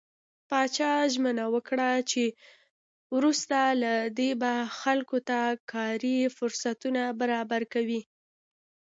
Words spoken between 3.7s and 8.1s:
له دې به خلکو ته کاري فرصتونه برابر کوم.